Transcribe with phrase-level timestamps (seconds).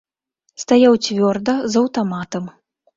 [0.63, 2.55] Стаяў цвёрда, з аўтаматам.